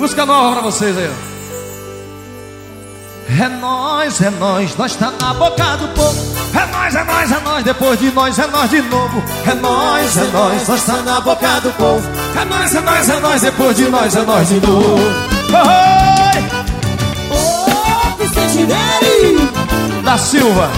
[0.00, 1.12] Música nova pra vocês aí, ó.
[3.38, 6.18] É nós, é nós, nós tá na boca do povo.
[6.54, 9.22] É nós, é nós, é nós, depois de nós é nós de novo.
[9.46, 12.08] É nós, é nós, nós tá na boca do povo.
[12.34, 14.96] É nós, é nós, é nós, depois de nós é nós de novo.
[15.52, 16.44] Oi!
[17.30, 20.02] Ô, Vicente Neri!
[20.02, 20.70] Da Silva.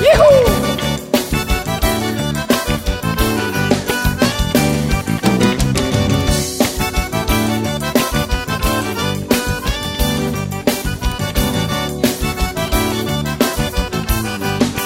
[0.00, 0.71] Ihu!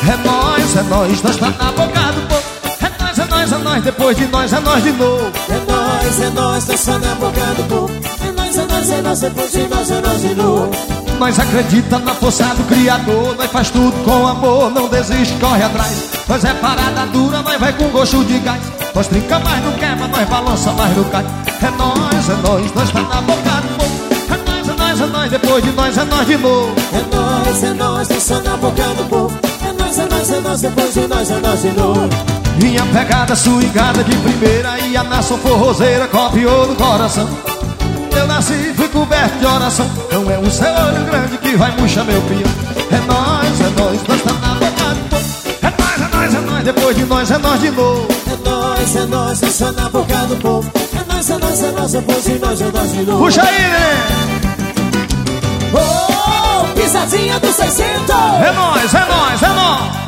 [0.09, 2.43] É nós, é nós, nós tá na boca do povo.
[2.81, 5.33] É nós, é nós, é nós, depois de nós é nós de novo.
[5.49, 7.93] É nós, é nós, nós tá na boca do povo.
[8.21, 10.71] É nós, é nós, é nós, depois de nós é nós de novo.
[11.19, 16.11] Nós acredita na força do Criador, nós faz tudo com amor, não desiste, corre atrás.
[16.29, 18.63] Nós é parada dura, nós vai com gosto de gás.
[18.95, 21.25] Nós trinca, mas não quebra, nós balança, mas não cai.
[21.63, 24.07] É nós, é nós, nós tá na boca do povo.
[24.31, 26.73] É nós, é nós, é nós, depois de nós é nós de novo.
[26.93, 29.46] É nós, é nós, nós tá na boca do povo.
[30.57, 32.09] É nós, é é depois de nós é nós de novo.
[32.63, 37.29] Minha pegada swingada de primeira e a nação forrozeira copiou no coração.
[38.17, 39.87] Eu nasci e fui coberto de oração.
[40.11, 42.41] Não é o seu olho grande que vai murchar meu peão.
[42.91, 45.27] É nós, é nós, nós tá na boca do povo.
[45.63, 48.09] É nós, é nós, é nós, depois de nós é nós de novo.
[48.27, 50.71] É nós, é nós, tá na boca do povo.
[50.75, 53.25] É nós, é nós, é nós, depois de nós é nós de novo.
[53.25, 54.07] Puxa aí, né?
[55.75, 57.81] Ô, pisadinha do 600!
[57.81, 60.06] É nós, é nós, é nós.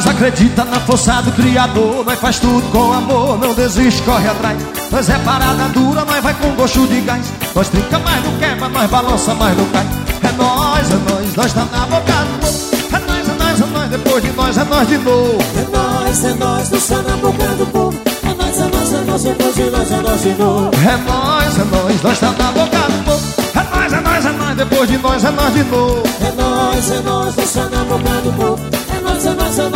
[0.00, 4.56] Nós acredita na força do Criador Nós faz tudo com amor, não desiste, corre atrás
[4.90, 8.66] Nós é parada dura, nós vai com gosto de gás Nós trinca, mas não quebra,
[8.70, 9.86] nós balança, mas não cai
[10.22, 13.66] É nós, é nós, nós tá na boca do povo É nós, é nós, é
[13.66, 17.16] nós, depois de nós é nós de novo É nós, é nós, nós tá na
[17.18, 18.00] boca do povo.
[18.22, 20.70] É nós, é nós, é nós, depois de nós é nós de novo.
[20.76, 24.32] É nós, é nós, nós tá na boca do povo É nós, é nós, é
[24.32, 27.84] nós, depois de nós é nós de novo É nós, é nós, nós tá na
[27.84, 28.59] boca do povo.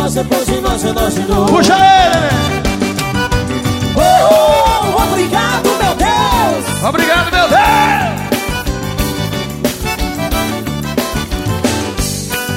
[0.05, 1.51] Nós, depois de nós é nós de novo.
[1.51, 2.29] Puxa ele, né?
[3.97, 6.83] Oh, obrigado, meu Deus!
[6.87, 7.65] Obrigado, meu Deus!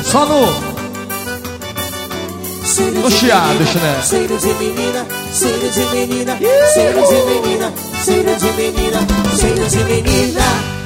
[0.05, 0.41] Só no
[3.01, 4.03] No chiado, menina, chinelo.
[4.03, 6.37] Cheiro de menina, cheiro de menina,
[6.75, 7.73] cheiro de menina,
[8.05, 8.99] cheiro de menina,
[9.41, 10.78] cheiro de menina.